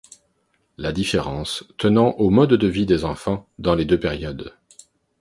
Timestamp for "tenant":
1.77-2.13